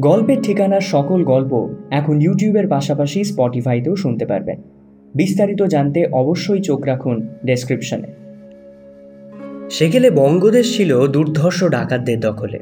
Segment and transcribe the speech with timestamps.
[0.00, 4.62] গল্পের ঠিকানার সকল গল্প এখন ইউটিউবের পাশাপাশি স্পটিফাইতেও শুনতে পারবেন।
[5.14, 8.08] বিস্তারিত জানতে অবশ্যই চোখ রাখুন ডেসক্রিপশনে।
[9.70, 12.58] সেকেলে বঙ্গদেশ ছিল দুর্ধর্ষ ডাকাতদের দখলে।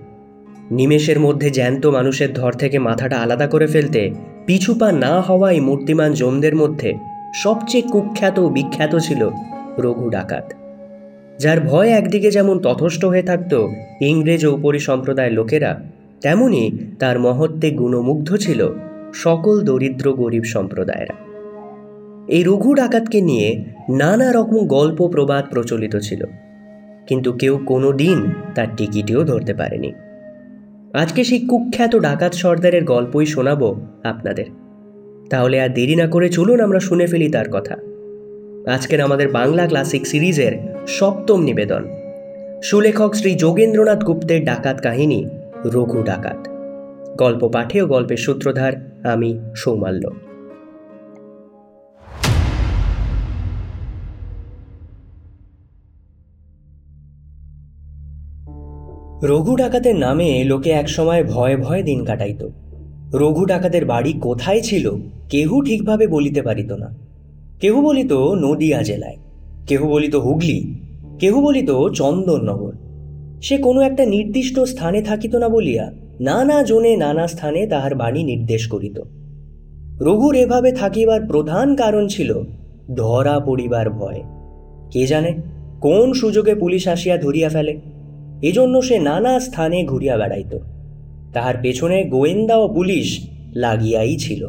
[0.71, 4.11] নিমেষের মধ্যে জ্যান্ত মানুষের ধর থেকে মাথাটা আলাদা করে ফেলতে
[4.46, 6.95] পিছুপা না হওয়া এই মূর্তিমান জমদের মধ্যে
[7.35, 9.30] সবচেয়ে কুখ্যাত বিখ্যাত ছিল
[9.79, 10.53] রঘু ডাকাত।
[11.39, 13.67] যার ভয় একদিকে যেমন তথস্থ হয়ে থাকত
[14.00, 15.92] ইংরেজ ও উপরি সম্প্রদায়ের লোকেরা
[16.22, 16.62] তেমনি
[16.99, 18.61] তার মহত্বে গুণমুগ্ধ ছিল
[19.14, 21.17] সকল দরিদ্র গরিব সম্প্রদায়েরা।
[22.29, 23.49] এই রঘু ডাকাতকে নিয়ে
[23.90, 26.22] নানা রকম গল্প প্রবাদ প্রচলিত ছিল,
[27.07, 28.18] কিন্তু কেউ কোনো দিন
[28.54, 29.90] তার টিকিটিও ধরতে পারেনি।
[30.94, 33.69] আজকে সেই কুখ্যাত ডাকাত সর্দারের গল্পই শোনাবো
[34.05, 34.47] আপনাদের।
[35.30, 37.77] তাহলে আর দেরি না করে চলুন আমরা শুনে ফেলি তার কথা।
[38.66, 40.55] আজকের আমাদের বাংলা ক্লাসিক সিরিজের
[40.89, 41.83] সপ্তম নিবেদন।
[42.62, 45.20] সুলেখক শ্রী যোগেন্দ্রনাথ গুপ্তের ডাকাত কাহিনী
[45.66, 46.48] রঘু ডাকাত।
[47.18, 50.08] গল্প পাঠে ও গল্পের সূত্রধার আমি সৌমাল্য।
[59.27, 62.48] রঘু ডাকাতের নামে লোকে একসময় ভয়ে ভয়ে দিন কাটাইত।
[63.14, 64.91] রঘু ডাকাতের বাড়ি কোথায় ছিল
[65.30, 66.94] কেহু ঠিকভাবে বলিতে পারিত না।
[67.60, 69.16] কেহু বলিত নদিয়া জেলায়,
[69.66, 70.74] কেহু বলিত হুগলি,
[71.19, 72.72] কেহু বলিত চন্দননগর।
[73.42, 78.66] সে কোনো একটা নির্দিষ্ট স্থানে থাকিত না বলিয়া নানা জনে নানা স্থানে তাহার বাণী নির্দেশ
[78.66, 79.00] করিত।
[80.00, 82.40] রঘুর এভাবে থাকিবার প্রধান কারণ ছিল
[82.96, 84.22] ধরা পড়িবার ভয়।
[84.90, 85.34] কে জানে
[85.80, 87.80] কোন সুযোগে পুলিশ আসিয়া ধরিয়া ফেলে।
[88.42, 90.58] এজন্য সে নানা স্থানে ঘুরিয়া বেড়াইত।
[91.32, 94.48] তাহার পেছনে গোয়েন্দা ও পুলিশ লাগিয়াই ছিল।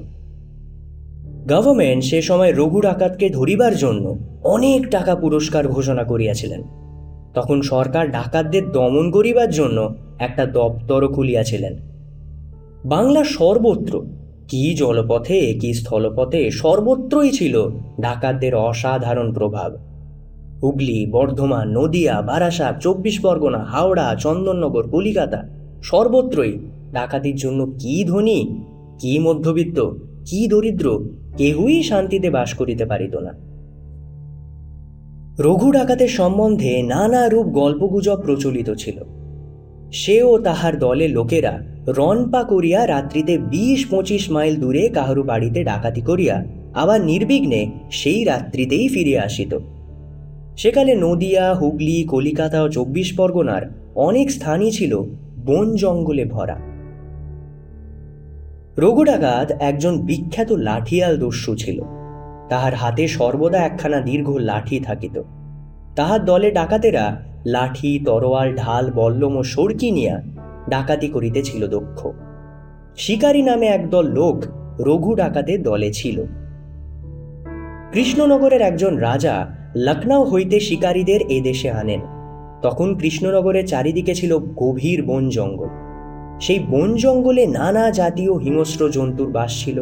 [1.47, 6.82] গভর্নমেন্ট সে সময় রঘু ডাকাতকে ধরিবার জন্য অনেক টাকা পুরস্কার ঘোষণা করিয়াছিলেন।
[7.33, 11.77] তখন সরকার ডাকাতদের দমন করিবার জন্য একটা দপ্তরও খুলিয়াছিলেন।
[12.85, 14.01] বাংলা সর্বত্র,
[14.47, 17.69] কি জলপথে, কি স্থলপথে, সর্বত্রই ছিল
[18.01, 19.77] ডাকাতদের অসাধারণ প্রভাব।
[20.61, 25.47] হুগলি, বর্ধমান, নদিয়া, বারাসাত, চব্বিশ পরগনা, হাওড়া, চন্দননগর, কলিকাতা,
[25.83, 26.59] সর্বত্রই
[26.93, 28.39] ডাকাতির জন্য কি ধনী,
[28.99, 29.89] কি মধ্যবিত্ত,
[30.25, 30.99] কি দরিদ্র,
[31.37, 33.52] কেহই শান্তিতে বাস করিতে পারিত না।
[35.39, 39.03] রঘু ডাকাতের সম্বন্ধে নানা রূপ গল্পগুজব প্রচলিত ছিল।
[39.93, 46.45] সেও তাহার দলের লোকেরা রনপা করিয়া রাত্রিতে বিশ পঁচিশ মাইল দূরে কাহারু বাড়িতে ডাকাতি করিয়া
[46.73, 49.57] আবার নির্বিঘ্নে সেই রাত্রিতেই ফিরে আসিত।
[50.57, 53.61] সেকালে নদিয়া, হুগলি, কলিকাতা ও চব্বিশ পরগনার
[53.95, 55.01] অনেক স্থানই ছিল
[55.45, 56.57] বন জঙ্গলে ভরা।
[58.77, 61.81] রঘু ডাকাত একজন বিখ্যাত লাঠিয়াল দস্যু ছিল।
[62.49, 65.21] তাহার হাতে সর্বদা একখানা দীর্ঘ লাঠি থাকিত।
[65.95, 70.21] তাহার দলে ডাকাতেরা লাঠি, তরোয়াল, ঢাল, বল্লম ও সড়কি নিয়া
[70.69, 72.07] ডাকাতি করিতেছিল দক্ষ।
[72.97, 74.43] শিকারী নামে একদল লোক
[74.79, 76.23] রঘু ডাকাতের দলে ছিল।
[77.91, 82.01] কৃষ্ণনগরের একজন রাজা লখনৌ হইতে শিকারীদের এদেশে আনেন।
[82.61, 85.67] তখন কৃষ্ণনগরের চারিদিকে ছিল গভীর বন জঙ্গল।
[86.39, 89.81] সেই বন জঙ্গলে নানা জাতীয় হিংস্র জন্তুর বাস ছিল।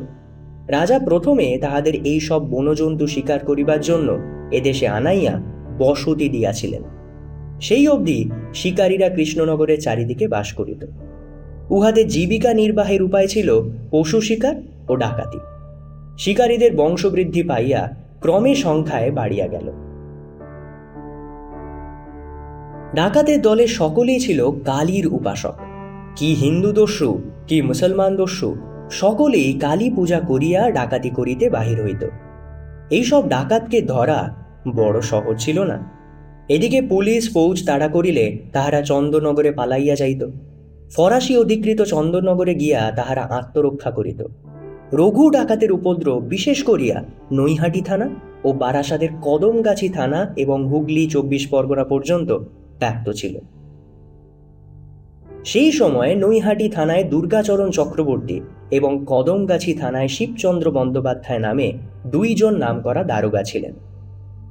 [0.68, 4.20] রাজা প্রথমে তাহাদের এই সব বনজন্তু শিকার করিবার জন্য
[4.52, 5.42] এদেশে আনাইয়া
[5.78, 6.84] বসতি দিয়াছিলেন।
[7.62, 10.86] সেই অবধি শিকারীরা কৃষ্ণনগরের চারিদিকে বাস করিত।
[11.70, 13.62] উহাদের জীবিকা নির্বাহের উপায় ছিল
[13.92, 14.56] পশু শিকার
[14.90, 15.38] ও ডাকাতি।
[16.18, 17.90] শিকারীদের বংশবৃদ্ধি পাইয়া
[18.20, 19.72] ক্রমে সংখ্যায় বাড়িয়া গেল।
[22.96, 25.54] ডাকাতের দলে সকলেই ছিল কালীর উপাসক।
[26.16, 28.56] কি হিন্দু দস্যু, কি মুসলমান দস্যু
[28.92, 32.08] সকলেই কালী পূজা করিয়া ডাকাতি করিতে বাহির হইত।
[32.90, 34.36] এইসব ডাকাতকে ধরা
[34.76, 35.78] বড় সহজ ছিল না।
[36.50, 40.30] এদিকে পুলিশ ফৌজ তাড়া করিলে তাহারা চন্দননগরে পালাইয়া যাইত।
[40.96, 44.24] ফরাসি অধিকৃত চন্দননগরে গিয়া তাহারা আত্মরক্ষা করিত।
[44.94, 48.10] রঘু ডাকাতের উপদ্রব বিশেষ করিয়া নৈহাটি থানা
[48.44, 52.40] ও বারাসাদের কদমগাছি থানা এবং হুগলি চব্বিশ পরগনা পর্যন্ত
[52.80, 53.40] ব্যাপ্ত ছিল।
[55.46, 61.74] সেই সময় নৈহাটি থানায় দুর্গাচরণ চক্রবর্তী এবং কদমগাছি থানায় শিবচন্দ্র বন্দ্যোপাধ্যায় নামে
[62.08, 63.74] দুইজন নামকরা দারোগা ছিলেন।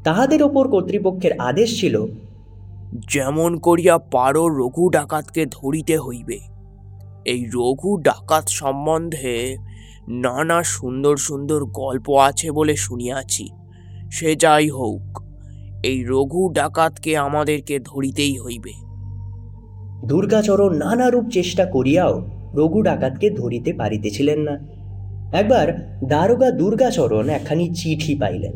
[0.05, 2.07] তাহাদের ওপর কর্তৃপক্ষের আদেশ ছিল
[3.09, 6.39] যেমন করিয়া পারো রঘু ডাকাতকে ধরিতে হইবে।
[7.25, 9.57] এই রঘু ডাকাত সম্বন্ধে
[10.09, 13.49] নানা সুন্দর সুন্দর গল্প আছে বলে শুনিয়াছি।
[14.11, 15.23] সে যাই হোক
[15.83, 18.73] এই রঘু ডাকাতকে আমাদেরকে ধরিতেই হইবে।
[20.07, 24.59] দুর্গাচরণ নানারূপ চেষ্টা করিয়াও রঘু ডাকাতকে ধরিতে পারিতেছিলেন না।
[25.33, 28.53] একবার দারোগা দুর্গাচরণ একখানি চিঠি পাইলেন।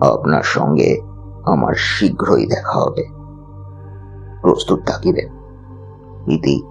[0.00, 0.96] আপনার সঙ্গে
[1.44, 3.02] আমার শীঘ্রই দেখা হবে।
[4.42, 5.28] প্রস্তুত থাকিবেন।
[6.30, 6.62] ইতি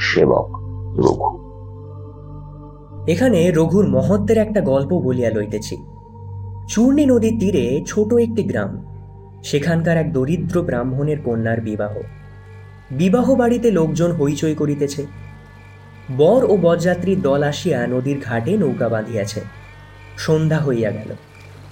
[0.00, 0.50] সেবক
[0.98, 1.46] রঘু।
[3.08, 5.76] এখানে রঘুর মহত্বের একটা গল্প বলিয়া লইতেছি।
[6.68, 8.86] চূর্ণী নদীর তীরে ছোট একটি গ্রাম।
[9.44, 11.94] সেখানকার এক দরিদ্র ব্রাহ্মণের কন্যার বিবাহ।
[12.90, 15.06] বিবাহ বাড়িতে লোকজন হইচই করিতেছে।
[16.16, 19.40] বর ও বরযাত্রীর দল আসিয়া নদীর ঘাটে নৌকা বাঁধিয়াছে।
[20.18, 21.14] সন্ধ্যা হইয়া গেল।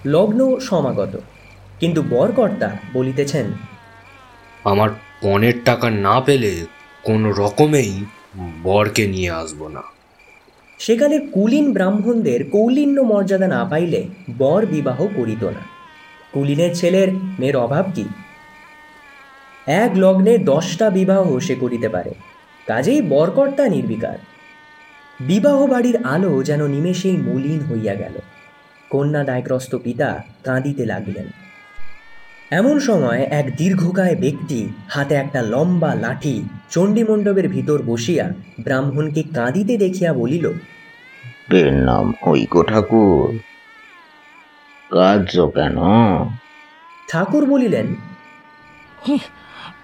[0.05, 1.21] লগ্ন সমাগত।
[1.81, 3.47] কিন্তু বরকর্তা বলিতেছেন
[4.65, 4.91] আমার
[5.23, 6.67] পণের টাকা না পেলে
[7.03, 8.05] কোনো রকমেই
[8.63, 9.83] বরকে নিয়ে আসব না।
[10.79, 14.09] সেকালের কুলীন ব্রাহ্মণদের কৌলিন্য মর্যাদা না পাইলে
[14.39, 15.61] বর বিবাহ করিত না।
[16.33, 18.05] কুলীনের ছেলের মেয়ের অভাব কি?
[19.67, 22.15] এক লগ্নে দশটা বিবাহ সে করিতে পারে।
[22.67, 24.19] কাজেই বরকর্তা নির্বিকার।
[25.21, 28.19] বিবাহ বাড়ির আলো যেন নিমেষেই মলিন হইয়া গেল।
[28.91, 31.27] কন্যা দায়গ্রস্ত পিতা কাঁদিতে লাগিলেন।
[32.51, 40.13] এমন সময় এক দীর্ঘকায় ব্যক্তি হাতে একটা লম্বা লাঠি চণ্ডীমণ্ডপের ভিতর বসিয়া ব্রাহ্মণকে কাঁদিতে দেখিয়া
[40.13, 40.53] বলিল
[41.53, 43.39] এর নাম ঐক্য ঠাকুর।
[44.91, 45.77] কার্য কেন?
[47.13, 47.87] ঠাকুর বলিলেন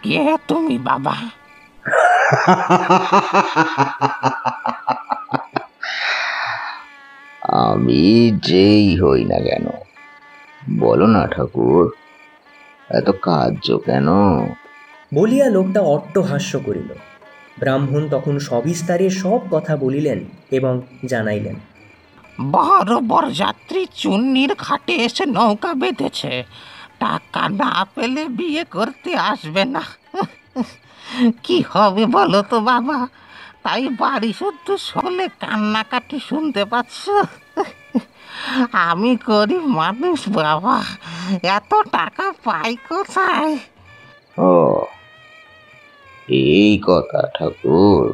[0.02, 1.16] কে তুমি বাবা?
[7.42, 9.66] আমি যেই হই না কেন?
[10.78, 11.92] বলো না ঠাকুর।
[12.90, 14.08] এত কার্য কেন?
[15.14, 16.94] বলিয়া লোকটা অট্টহাস্য করিল।
[17.58, 21.54] ব্রাহ্মণ তখন সবিস্তারে সব কথা বলিলেন এবং জানাইলেন।
[23.08, 26.44] বড় যাত্রী চুন্নির খাটে এসে নৌকা বেঁধেছে।
[27.04, 29.84] টাকা না পেলে বিয়ে করতে আসবে না।
[31.44, 32.98] কি হবে বলো তো বাবা?
[33.64, 37.00] তাই বাড়ি শুদ্ধ শোলে কান্নাকাটি শুনতে পাচ্ছ?
[38.88, 40.76] আমি গরিব মানুষ বাবা,
[41.56, 43.52] এত টাকা পাই কোথায়?
[44.50, 44.52] ও,
[46.40, 48.04] এই কথা ঠাকুর।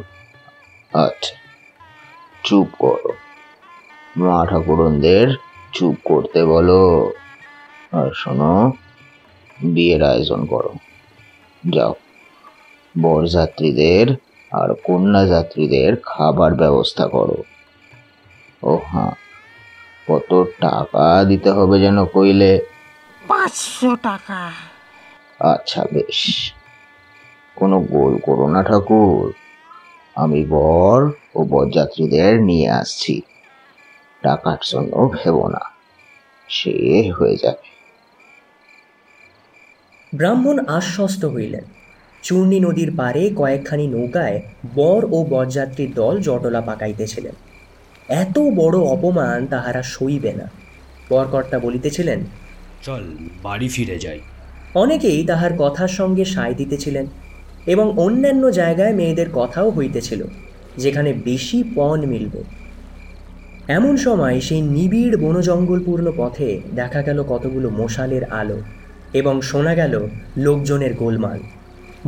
[0.93, 1.35] আচ্ছা
[2.45, 3.13] চুপ করো।
[4.17, 5.29] মা ঠাকুরনদের
[5.73, 6.83] চুপ করতে বলো।
[7.93, 8.73] আর শোনো
[9.63, 10.75] বিয়ের আয়োজন করো।
[11.71, 11.95] যাও।
[13.01, 14.15] বরযাত্রীদের
[14.53, 17.43] আর কন্যা যাত্রীদের খাবার ব্যবস্থা করো।
[18.63, 19.15] ও হ্যাঁ
[20.09, 22.61] কত টাকা দিতে হবে যেন কইলে?
[23.29, 24.51] পাঁচশো টাকা।
[25.41, 26.53] আচ্ছা বেশ।
[27.55, 29.33] কোনো গোল করো না ঠাকুর।
[30.15, 33.23] আমি বর ও বরযাত্রীদের নিয়ে আসছি।
[34.23, 35.61] টাকার জন্য ভেবো না।
[36.49, 37.76] সে হয়ে যাবে।
[40.15, 41.65] ব্রাহ্মণ আশ্বস্ত হইলেন।
[42.23, 44.43] চূর্ণী নদীর পারে কয়েকখানি নৌকায়
[44.75, 47.33] বর ও বরযাত্রীর দল জটলা পাকাইতেছিলেন।
[48.09, 50.51] এত বড় অপমান তাহারা সইবে না।
[51.11, 52.21] বরকর্তা বলিতেছিলেন
[52.83, 53.03] চল
[53.43, 54.21] বাড়ি ফিরে যাই।
[54.75, 57.07] অনেকেই তাহার কথার সঙ্গে সায় দিতেছিলেন
[57.67, 60.25] এবং অন্যান্য জায়গায় মেয়েদের কথাও হইতেছিল
[60.77, 62.43] যেখানে বেশি পণ মিলবে।
[63.69, 68.61] এমন সময় সেই নিবিড় বনজঙ্গলপূর্ণ পথে দেখা গেল কতগুলো মশালের আলো।
[69.17, 69.95] এবং শোনা গেল
[70.37, 71.39] লোকজনের গোলমাল।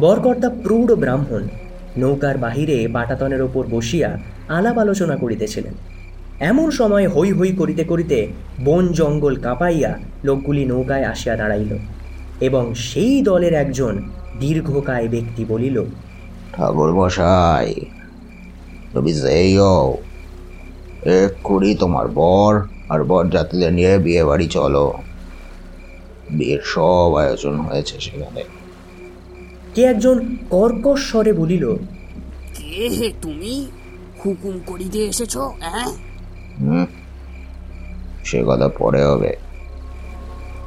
[0.00, 1.42] বরকর্তা প্রৌঢ় ব্রাহ্মণ
[1.98, 4.10] নৌকার বাহিরে বাটাতনের ওপর বসিয়া
[4.48, 5.74] আলাপ আলোচনা করিতেছিলেন।
[6.40, 8.18] এমন সময় হৈ হৈ করিতে করিতে
[8.64, 9.92] বন জঙ্গল কাঁপাইয়া
[10.24, 11.72] লোকগুলি নৌকায় আসিয়া দাঁড়াইল
[12.40, 13.94] এবং সেই দলের একজন
[14.40, 15.76] দীর্ঘকায় ব্যক্তি বলিল,
[16.52, 17.68] ঠাকুর মশাই,
[18.92, 19.12] তুমি
[19.58, 19.96] হও
[21.18, 22.54] এক্ষুনি তোমার বর
[22.88, 24.86] আর বর বরযাত্রীদের নিয়ে বিয়ে বাড়ি চলো।
[26.30, 28.44] বিয়ের সব আয়োজন হয়েছে সেখানে।
[29.74, 31.76] কে একজন কর্কশ স্বরে বলিল
[32.58, 33.66] কে হে তুমি?
[34.24, 35.86] হুকুম করিতে এসেছ হ্যাঁ?
[36.60, 36.86] হুম
[38.24, 39.36] সে কথা পরে হবে।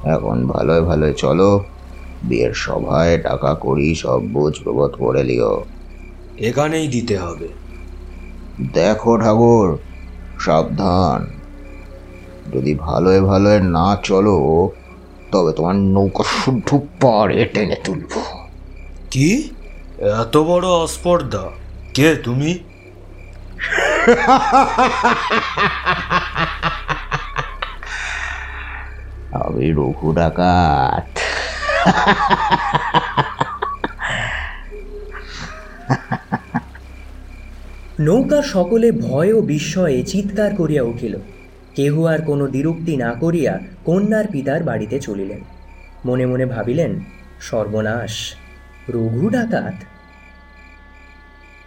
[0.03, 1.63] এখন ভালোই ভালোই চলো
[2.24, 5.63] বিয়ের সভায় টাকা করি সব বুঝ প্রবোধ করে লিও।
[6.38, 7.48] এখানেই দিতে হবে।
[8.74, 9.77] দেখো ঠাকুর
[10.39, 11.25] সাবধান।
[12.53, 14.70] যদি ভালোই ভালোই না চলো
[15.32, 18.48] তবে তোমার নৌকা শুদ্ধ পাড়ে টেনে তুলবো।
[19.12, 19.50] কি?
[20.22, 21.50] এত বড় অস্পর্ধা।
[21.94, 22.60] কে তুমি?
[29.32, 31.20] আমি রঘু ডাকাত।
[38.00, 41.18] নৌকা সকলে ভয় ও বিস্ময়ে চিৎকার করিয়া উঠিল।
[41.75, 43.54] কেহ আর কোনো দ্বিরুক্তি না করিয়া
[43.86, 45.42] কন্যার পিতার বাড়িতে চলিলেন।
[46.06, 46.92] মনে মনে ভাবিলেন
[47.42, 48.13] সর্বনাশ
[48.90, 49.78] রঘু ডাকাত।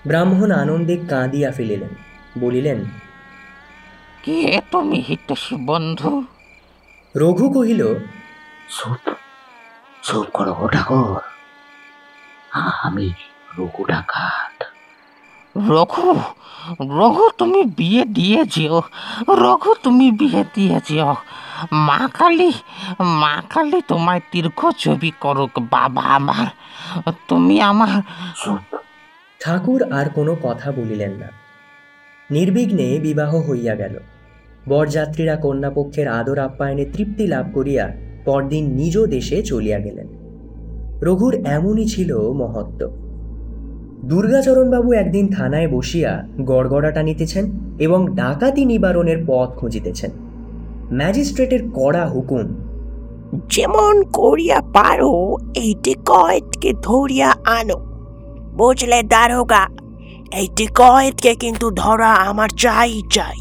[0.07, 1.93] ব্রাহ্মণ আনন্দে কাঁদিয়া ফেলিলেন
[2.39, 2.79] বলিলেন
[4.23, 6.11] কে তুমি হিতৈষী বন্ধু?
[7.15, 7.83] রঘু কহিল
[8.77, 9.03] চুপ
[10.03, 11.23] চুপ করো ঠাকুর।
[12.87, 13.07] আমি
[13.59, 14.57] রঘু ডাকাত।
[15.57, 16.15] রঘু
[16.81, 18.83] রঘু তুমি বিয়ে দিয়ে যেও
[19.29, 21.15] রঘু তুমি বিয়ে দিয়ে যেও
[21.73, 22.53] মা কালী
[23.01, 26.47] মা কালী তোমায় দীর্ঘ ছবি করুক, বাবা আমার।
[27.29, 28.03] তুমি আমার
[29.45, 31.29] ঠাকুর আর কোনো কথা বলিলেন না।
[32.31, 33.99] নির্বিঘ্নে বিবাহ হইয়া গেল।
[34.69, 37.93] বরযাত্রীরা কন্যাপক্ষের আদর আপ্যায়নে তৃপ্তি লাভ করিয়া
[38.25, 40.07] পরদিন নিজ দেশে চলিয়া গেলেন।
[41.03, 43.04] রঘুর এমনই ছিল মহত্ব।
[44.11, 47.45] দুর্গাচরণবাবু একদিন থানায় বসিয়া গড়গড়া টানিতেছেন
[47.79, 50.11] এবং ডাকাতি নিবারণের পথ খুঁজিতেছেন।
[50.93, 52.47] ম্যাজিস্ট্রেটের কড়া হুকুম
[53.49, 55.13] যেমন করিয়া পারো
[55.55, 57.79] এই টিকয়েতকে ধরিয়া আনো।
[58.53, 59.65] বুঝলে দারোগা
[60.33, 63.39] এই টিকয়েতকে কিন্তু ধরা আমার চাই চাই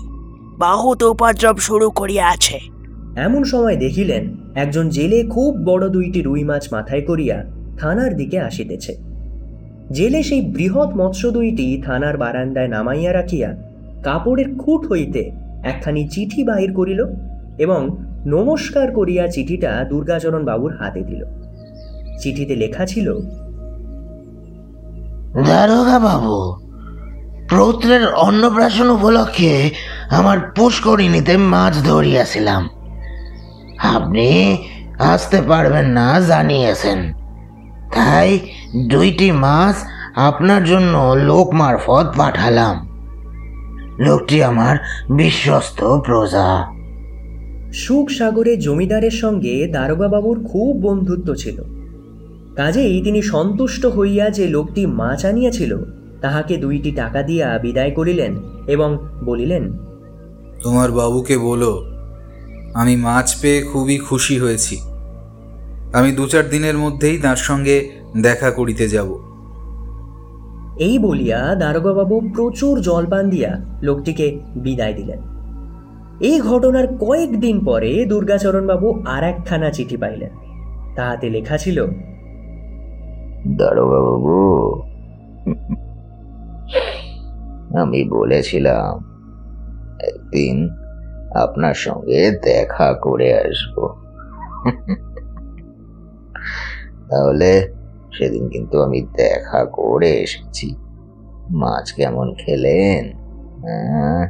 [0.57, 2.57] বহুত উপদ্রব শুরু করিয়াছে।
[3.17, 4.23] এমন সময় দেখিলেন
[4.55, 7.37] একজন জেলে খুব বড় দুইটি রুই মাছ মাথায় করিয়া
[7.77, 8.93] থানার দিকে আসিতেছে।
[9.91, 13.55] জেলে সেই বৃহৎ মৎস্য দুইটি থানার বারান্দায় নামাইয়া রাখিয়া
[14.03, 15.31] কাপড়ের খুঁট হইতে
[15.63, 17.05] একখানি চিঠি বাহির করিল
[17.57, 21.25] এবং নমস্কার করিয়া চিঠিটা দুর্গাচরণ বাবুর হাতে দিল।
[22.19, 23.13] চিঠিতে লেখা ছিল,
[25.45, 26.63] দারোগা বাবু,
[27.49, 29.69] প্রৌত্রের অন্নপ্রাশন উপলক্ষে
[30.09, 32.69] আমার পুষ্করিণীতে মাছ ধরিয়াছিলাম।
[33.77, 34.57] আপনি
[34.99, 37.22] আসতে পারবেন না, জানিয়েছেন।
[37.95, 38.39] তাই
[38.89, 39.75] দুইটি মাছ
[40.15, 42.87] আপনার জন্য লোক মারফত পাঠালাম।
[43.99, 44.77] লোকটি আমার
[45.09, 46.67] বিশ্বস্ত প্রজা।
[47.73, 51.63] সুখ সাগরে জমিদারের সঙ্গে দারোগাবাবুর খুব বন্ধুত্ব ছিল।
[52.55, 55.77] কাজেই তিনি সন্তুষ্ট হইয়া যে লোকটি মাছ আনিয়াছিল
[56.21, 58.35] তাহাকে দুইটি টাকা দিয়া বিদায় করিলেন
[58.67, 59.77] এবং বলিলেন
[60.63, 61.85] তোমার বাবুকে বলো
[62.73, 64.81] আমি মাছ পেয়ে খুবই খুশি হয়েছি।
[65.93, 67.75] আমি দু চার দিনের মধ্যেই তার সঙ্গে
[68.21, 69.09] দেখা করিতে যাব।
[70.77, 75.19] এই বলিয়া দারোগাবাবু প্রচুর জলপান দিয়া লোকটিকে বিদায় দিলেন।
[76.21, 80.31] এই ঘটনার কয়েকদিন পরে দুর্গাচরণবাবু আর একখানা চিঠি পাইলেন।
[80.95, 81.77] তাহাতে লেখা ছিল
[83.59, 84.37] দারোগা বাবু
[87.81, 88.91] আমি বলেছিলাম
[90.11, 90.55] একদিন
[91.35, 93.75] আপনার সঙ্গে দেখা করে আসব।
[97.09, 97.73] তাহলে
[98.17, 100.75] সেদিন কিন্তু আমি দেখা করে এসেছি।
[101.49, 103.17] মাছ কেমন খেলেন?
[103.61, 104.29] হ্যাঁ?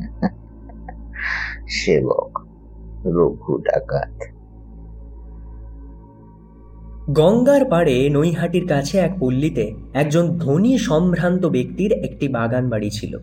[1.68, 2.38] সেবক,
[3.04, 4.22] রঘু ডাকাত।
[7.10, 13.18] গঙ্গার পাড়ে নৈহাটির কাছে এক পল্লীতে একজন ধনী সম্ভ্রান্ত ব্যক্তির একটি বাগান বাড়ি ছিল।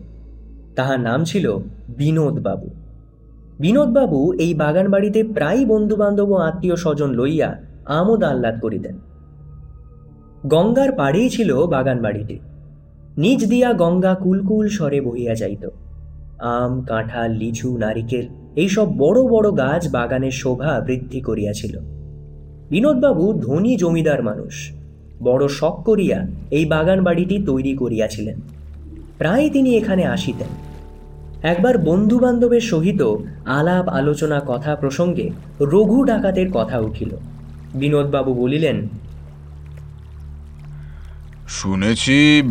[0.76, 1.58] তাহার নাম ছিল
[1.88, 2.79] বিনোদবাবু।
[3.60, 8.98] বিনোদবাবু এই বাগান বাড়িতে প্রায় বন্ধুবান্ধব ও আত্মীয় স্বজন লইয়া আমোদ আহ্লাদ করিতেন।
[10.46, 12.38] গঙ্গার পাড়েই ছিল বাগান বাড়িটি
[13.18, 15.68] নিজ দিয়া গঙ্গা কুলকুল স্বরে বহিয়া যাইত।
[16.40, 18.26] আম, কাঁঠাল, লিচু, নারিকেল
[18.56, 21.78] এইসব বড় বড় গাছ বাগানের শোভা বৃদ্ধি করিয়াছিল।
[22.70, 24.72] বিনোদবাবু ধনী জমিদার মানুষ।
[25.22, 28.40] বড় শখ করিয়া এই বাগান বাড়িটি তৈরি করিয়াছিলেন।
[29.18, 30.69] প্রায় তিনি এখানে আসিতেন।
[31.42, 33.14] একবার বন্ধু বান্ধবের সহিত
[33.46, 35.30] আলাপ আলোচনা কথা প্রসঙ্গে
[35.60, 37.16] রঘু ডাকাতের কথা উঠিল।
[37.74, 38.88] বিনোদবাবু বলিলেন
[41.48, 42.42] শুনেছি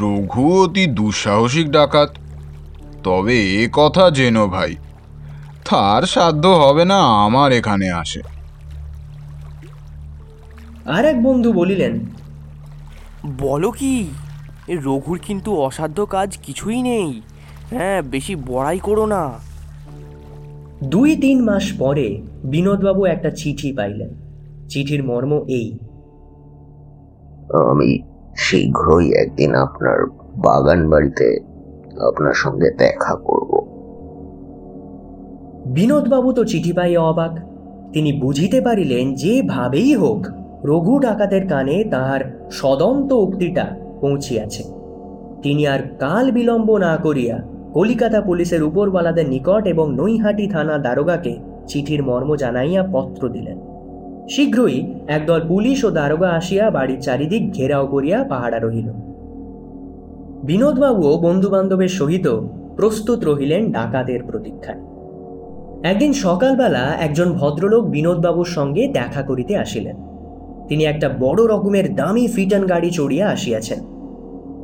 [0.00, 2.10] রঘু অতি দুঃসাহসিক ডাকাত।
[3.02, 4.74] তবে এ কথা জেনো ভাই
[5.70, 8.20] তার সাধ্য হবে না আমার এখানে আসে।
[10.86, 12.06] আর এক বন্ধু বলিলেন
[13.38, 14.04] বলো কি
[14.68, 17.22] এ রঘুর কিন্তু অসাধ্য কাজ কিছুই নেই।
[17.72, 19.30] হ্যাঁ বেশি বড়াই করো না।
[20.84, 24.08] দুই তিন মাস পরে বিনোদবাবু একটা চিঠি পাইলেন।
[24.68, 25.78] চিঠির মর্ম এই।
[27.70, 28.02] আমি
[28.36, 31.38] শীঘ্রই একদিন আপনার বাগান বাড়িতে
[32.08, 33.50] আপনার সঙ্গে দেখা করব।
[35.66, 37.38] বিনোদবাবু তো চিঠি পাইয়া অবাক।
[37.92, 40.26] তিনি বুঝিতে পারিলেন যেভাবেই হোক
[40.64, 44.62] রঘু ডাকাতের কানে তাহার সদন্ত উক্তিটা পৌঁছিয়াছে।
[45.42, 51.36] তিনি আর কাল বিলম্ব না করিয়া কলিকাতা পুলিশের উপরওয়ালাদের নিকট এবং নৈহাটি থানা দারোগাকে
[51.66, 53.58] চিঠির মর্ম জানাইয়া পত্র দিলেন।
[54.28, 58.88] শীঘ্রই একদল পুলিশ ও দারোগা আসিয়া বাড়ির চারিদিক ঘেরাও করিয়া পাহারা রহিল।
[60.42, 62.40] বিনোদবাবুও বন্ধুবান্ধবের সহিত
[62.76, 64.80] প্রস্তুত রহিলেন ডাকাতের প্রতীক্ষায়।
[65.82, 69.96] একদিন সকালবেলা একজন ভদ্রলোক বিনোদবাবুর সঙ্গে দেখা করিতে আসিলেন।
[70.68, 73.78] তিনি একটা বড় রকমের দামি ফিটন গাড়ি চড়িয়া আসিয়াছেন।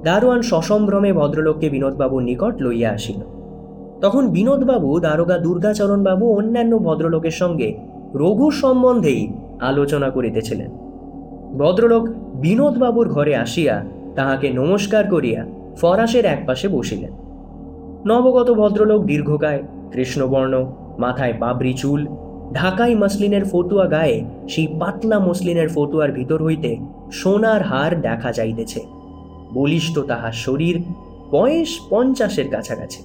[0.05, 3.21] দারোয়ান সসম্ভ্রমে ভদ্রলোককে বিনোদবাবুর নিকট লইয়া আসিল।
[4.00, 7.75] তখন বিনোদবাবু, দারোগা দুর্গাচরণবাবু অন্যান্য ভদ্রলোকের সঙ্গে
[8.14, 9.28] রঘুর সম্বন্ধেই
[9.61, 10.71] আলোচনা করিতেছিলেন।
[11.59, 13.85] ভদ্রলোক বিনোদবাবুর ঘরে আসিয়া
[14.17, 17.12] তাহাকে নমস্কার করিয়া ফরাসের একপাশে বসিলেন।
[18.07, 19.62] নবগত ভদ্রলোক দীর্ঘকায়
[19.93, 20.67] কৃষ্ণবর্ণ,
[20.99, 22.07] মাথায় বাবরি চুল,
[22.52, 26.76] ঢাকাই মসলিনের ফতুয়া গায়ে সেই পাতলা মসলিনের ফতুয়ার ভিতর হইতে
[27.12, 28.98] সোনার হার দেখা যাইতেছে।
[29.52, 30.83] বলিষ্ঠ তাহার শরীর
[31.31, 33.05] বয়স পঞ্চাশের কাছাকাছি।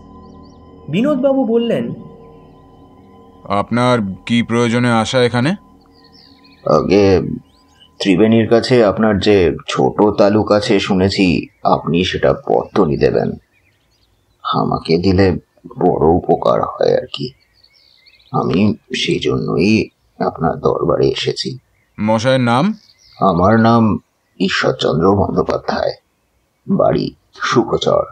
[0.89, 1.93] বিনোদবাবু বললেন
[3.43, 5.50] আপনার কি প্রয়োজনে আসা এখানে?
[6.65, 7.21] আগে
[8.00, 13.31] ত্রিবেণীর কাছে আপনার যে ছোট তালুক আছে শুনেছি আপনি সেটা পত্তনি দেবেন।
[14.43, 15.31] আমাকে দিলে
[15.79, 17.33] বড় উপকার হয় আর কি।
[18.31, 21.57] আমি সেই জন্যই আপনার দরবারে এসেছি।
[22.01, 22.73] মশাইয়ের নাম?
[23.19, 24.00] আমার নাম
[24.39, 26.02] ঈশ্বরচন্দ্র বন্দ্যোপাধ্যায়।
[26.67, 28.03] বাড়ি। সুখচর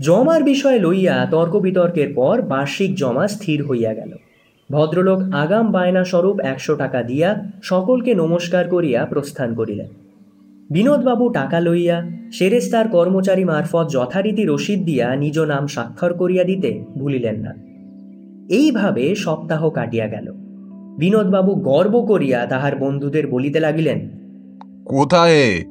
[0.00, 4.12] জমার বিষয় লইয়া তর্ক বিতর্কের পর বার্ষিক জমা স্থির হইয়া গেল।
[4.70, 9.86] ভদ্রলোক আগাম বায়না স্বরূপ একশো টাকা দিয়া সকলকে নমস্কার করিয়া প্রস্থান করিলেন।
[10.70, 17.36] বিনোদবাবু টাকা লইয়া সেরেস্তার কর্মচারী মারফত যথারীতি রসিদ দিয়া নিজ নাম স্বাক্ষর করিয়া দিতে ভুলিলেন
[17.40, 17.54] না।
[18.54, 20.32] এইভাবে সপ্তাহ কাটিয়া গেল।
[20.98, 24.08] বিনোদবাবু গর্ব করিয়া তাহার বন্ধুদের বলিতে লাগিলেন
[24.84, 25.64] কোথায়?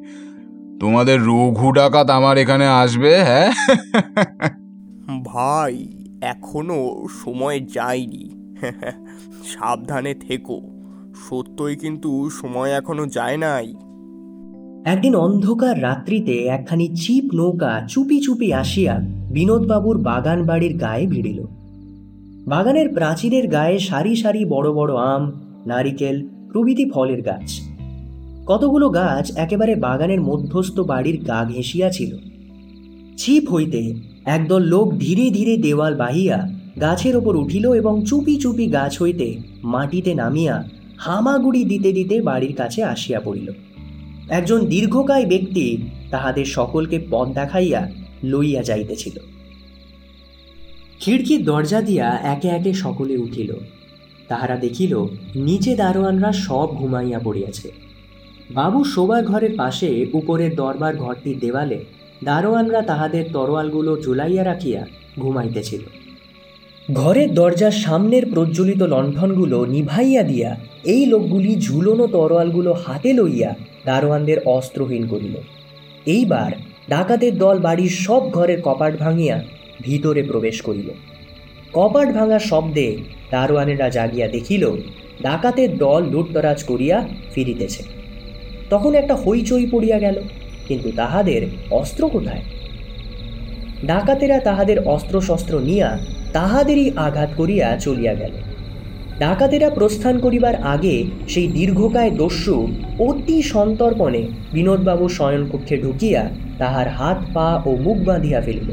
[0.81, 3.51] তোমাদের রঘু ডাকাত আমার এখানে আসবে হ্যাঁ?
[5.25, 5.87] ভাই
[6.21, 8.29] এখনও সময় যায়নি।
[9.45, 10.61] সাবধানে থেকো।
[11.29, 13.73] সত্যই কিন্তু সময় এখনও যায় নাই।
[14.85, 18.99] একদিন অন্ধকার রাত্রিতে একখানি চিপ নৌকা চুপি চুপি আসিয়া
[19.31, 21.39] বিনোদবাবুর বাগান বাড়ির গায়ে ভিড়িল।
[22.47, 25.31] বাগানের প্রাচীরের গায়ে সারি সারি বড় বড় আম
[25.65, 27.70] নারিকেল প্রভৃতি ফলের গাছ।
[28.45, 32.17] কতগুলো গাছ একেবারে বাগানের মধ্যস্থ বাড়ির গা ঘেঁষিয়া ছিল
[33.17, 33.93] ছিপ হইতে
[34.25, 36.49] একদল লোক ধীরে ধীরে দেওয়াল বাহিয়া
[36.81, 40.63] গাছের ওপর উঠিল এবং চুপি চুপি গাছ হইতে মাটিতে নামিয়া
[40.97, 43.51] হামাগুড়ি দিতে দিতে বাড়ির কাছে আসিয়া পড়িল।
[44.29, 45.77] একজন দীর্ঘকায় ব্যক্তি
[46.11, 47.91] তাহাদের সকলকে পথ দেখাইয়া
[48.23, 49.19] লইয়া যাইতেছিল।
[50.99, 53.53] খিড়কির দরজা দিয়া একে একে সকলে উঠিল।
[54.27, 57.90] তাহারা দেখিল, নিচে দারোয়ানরা সব ঘুমাইয়া পড়িয়াছে।
[58.53, 61.79] বাবু শোবার ঘরের পাশে উপরের দরবার ঘরটির দেওয়ালে
[62.23, 64.81] দারোয়ানরা তাহাদের তরোয়ালগুলো ঝুলাইয়া রাখিয়া
[65.19, 65.83] ঘুমাইতেছিল।
[66.93, 70.51] ঘরের দরজার সামনের প্রজ্বলিত লণ্ঠনগুলো নিভাইয়া দিয়া
[70.83, 73.51] এই লোকগুলি ঝুলনো তরোয়ালগুলো হাতে লইয়া
[73.85, 75.35] দারোয়ানদের অস্ত্রহীন করিল।
[76.05, 76.51] এইবার
[76.89, 79.35] ডাকাতের দল বাড়ির সব ঘরের কপাট ভাঙিয়া
[79.81, 80.89] ভিতরে প্রবেশ করিল।
[81.73, 82.87] কপাট ভাঙার শব্দে
[83.31, 84.63] দারোয়ানেরা জাগিয়া দেখিল,
[85.21, 86.97] ডাকাতের দল লুটতরাজ করিয়া
[87.33, 88.00] ফিরিতেছে।
[88.71, 90.17] তখন একটা হইচই পড়িয়া গেল,
[90.67, 91.41] কিন্তু তাহাদের
[91.79, 92.43] অস্ত্র কোথায়?
[93.89, 95.89] ডাকাতেরা তাহাদের অস্ত্রশস্ত্র নিয়া
[96.33, 98.33] তাহাদেরই আঘাত করিয়া চলিয়া গেল।
[99.19, 100.95] ডাকাতেরা প্রস্থান করিবার আগে
[101.27, 102.57] সেই দীর্ঘকায় দস্যু
[103.07, 104.21] অতি সন্তর্পণে
[104.55, 106.21] বিনোদবাবু শয়নকক্ষে ঢুকিয়া
[106.61, 108.69] তাহার হাত, পা ও মুখ বাঁধিয়া ফেলিল।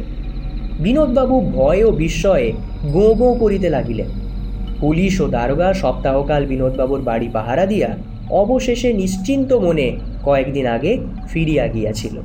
[0.84, 2.48] বিনোদবাবু ভয় ও বিস্ময়ে
[2.94, 4.10] গোঁ গোঁ করিতে লাগিলেন।
[4.80, 7.90] পুলিশ ও দারোগা সপ্তাহকাল বিনোদবাবুর বাড়ি পাহারা দিয়া
[8.30, 12.20] অবশেষে নিশ্চিন্ত মনে কয়েকদিন আগে ফিরিয়া গিয়াছিল।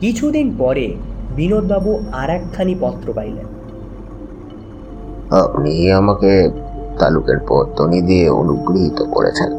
[0.00, 0.94] কিছুদিন পরে
[1.36, 3.46] বিনোদবাবু আর একখানি পত্র পাইলেন।
[5.30, 6.50] আপনি আমাকে
[6.98, 9.52] তালুকের পত্তনি দিয়ে অনুগৃহীত করেছেন।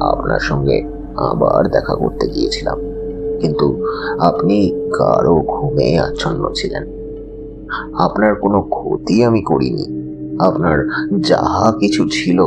[0.00, 0.84] আপনার সঙ্গে
[1.16, 2.78] আবার দেখা করতে গিয়েছিলাম।
[3.40, 3.86] কিন্তু
[4.18, 6.82] আপনি কারও ঘুমে আচ্ছন্ন ছিলেন।
[7.98, 10.06] আপনার কোনো ক্ষতি আমি করিনি।
[10.38, 10.88] আপনার
[11.20, 12.40] যাহা কিছু ছিল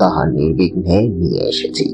[0.00, 1.86] তাহা নির্বিঘ্নে নিয়ে এসেছি।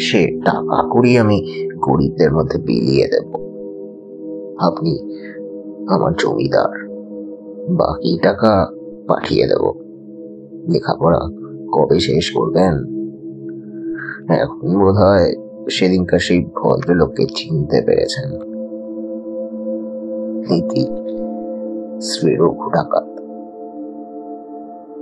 [0.00, 1.38] সে টাকা করি আমি
[1.78, 3.28] গরিবদের মধ্যে বিলিয়ে দেব।
[4.58, 4.92] আপনি
[5.88, 6.88] আমার জমিদার।
[7.76, 8.72] বাকি টাকা
[9.08, 9.62] পাঠিয়ে দেব।
[10.72, 11.20] লেখাপড়া
[11.72, 12.74] কবে শেষ করবেন?
[14.34, 15.34] এখন বোধ হয়
[15.70, 18.30] সেদিনকার সেই ভদ্রলোককে চিনতে পেরেছেন।
[20.56, 20.86] ইতি
[22.00, 23.06] শ্রী রঘু ডাকাত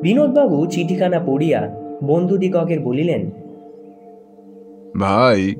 [0.02, 3.30] বিনোদবাবু চিঠিখানা পড়িয়া বন্ধুদিগকের বলিলেন
[5.00, 5.54] ভাই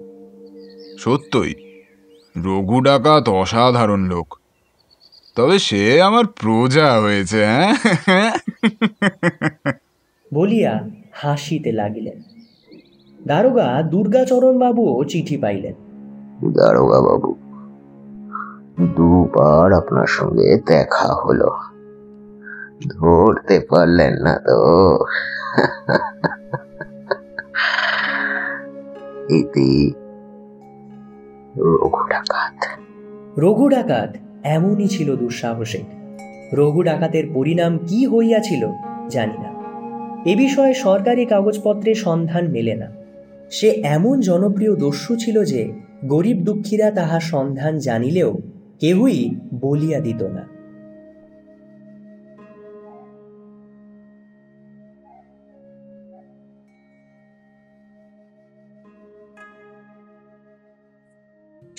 [0.99, 1.55] সত্যই
[2.45, 4.39] রঘু ডাকাত অসাধারণ লোক।
[5.37, 7.75] তবে সে আমার প্রজা হয়েছে হ্যাঁ?
[10.35, 12.23] বলিয়া হাসিতে লাগিলেন।
[13.27, 15.75] দারোগা দুর্গাচরণবাবুও চিঠি পাইলেন।
[16.53, 17.35] দারোগা বাবু
[18.97, 21.51] দুবার আপনার সঙ্গে দেখা হলো।
[22.89, 24.99] ধরতে পারলেন না তো।
[29.31, 29.95] ইতি
[31.57, 32.55] রঘু ডাকাত।
[33.39, 35.85] রঘু ডাকাত এমনই ছিল দুঃসাহসিক।
[36.55, 38.69] রঘু ডাকাতের পরিণাম কি হইয়াছিল
[39.09, 39.51] জানি না।
[40.27, 42.87] এ বিষয়ে সরকারি কাগজপত্রে সন্ধান মেলে না।
[43.51, 45.73] সে এমন জনপ্রিয় দস্যু ছিল যে
[46.05, 48.39] গরিব দুঃখীরা তাহার সন্ধান জানিলেও
[48.81, 50.60] কেহই বলিয়া দিত না।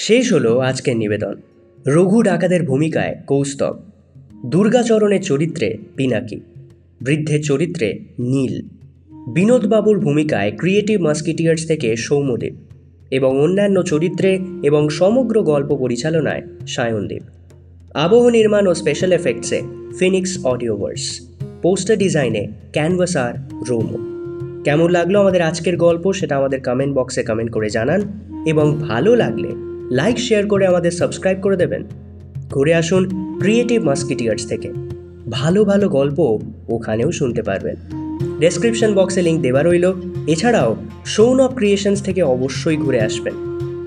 [0.01, 1.35] শেষ হলো আজকের নিবেদন।
[1.87, 3.79] রঘু ডাকাতের ভূমিকায় কৌস্তব।
[4.45, 6.39] দুর্গাচরণের চরিত্রে পিনাকি।
[7.01, 8.61] বৃদ্ধের চরিত্রে নীল।
[9.33, 12.55] বিনোদবাবুর ভূমিকায় ক্রিয়েটিভ মাস্কিটিয়ার্স থেকে সৌম্যদেব
[13.11, 17.21] এবং অন্যান্য চরিত্রে এবং সমগ্র গল্প পরিচালনায় সায়নদেব
[17.93, 19.61] আবহ নির্মাণ ও স্পেশাল এফেক্টসে
[19.99, 21.21] ফিনিক্স অডিওভার্স
[21.61, 23.33] পোস্টার ডিজাইনে ক্যানভাস আর
[23.69, 23.97] রোমো।
[24.63, 28.01] কেমন লাগল আমাদের আজকের গল্প সেটা আমাদের কমেন্ট বক্সে কমেন্ট করে জানান
[28.47, 31.83] এবং ভালো লাগলে লাইক শেয়ার করে আমাদের সাবস্ক্রাইব করে দেবেন।
[32.49, 33.03] ঘুরে আসুন
[33.39, 34.71] ক্রিয়েটিভ মাস্কিটিয়ার্স থেকে।
[35.29, 37.75] ভালো ভালো গল্প ওখানেও শুনতে পারবেন।
[38.39, 39.93] ডেসক্রিপশন বক্সে লিঙ্ক দেওয়া রইল।
[40.27, 40.75] এছাড়াও
[41.05, 43.33] শোন অফ ক্রিয়েশনস থেকে অবশ্যই ঘুরে আসবেন।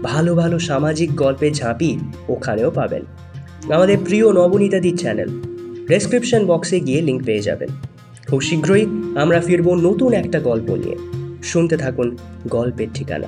[0.03, 3.03] ভালো ভালো সামাজিক গল্পে ঝাঁপি ওখানেও পাবেন।
[3.73, 5.29] আমাদের প্রিয় নবনীতাদির চ্যানেল
[5.89, 7.69] ডেসক্রিপশন বক্সে গিয়ে লিঙ্ক পেয়ে যাবেন।
[8.29, 10.97] খুব শীঘ্রই আমরা ফিরব নতুন একটা গল্প নিয়ে।
[11.43, 12.17] শুনতে থাকুন
[12.49, 13.27] গল্পের ঠিকানা।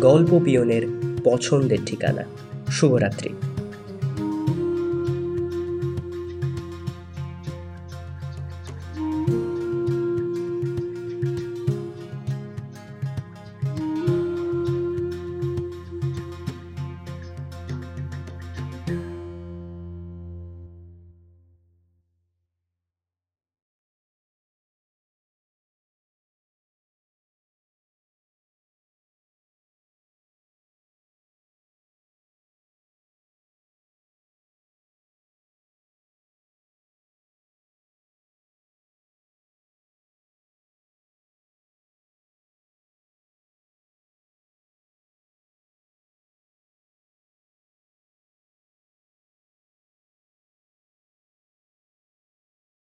[0.00, 2.22] গল্প পিয়নের পছন্দের ঠিকানা।
[2.70, 3.30] শুভরাত্রি।